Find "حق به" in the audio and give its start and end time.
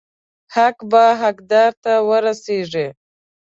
0.55-1.03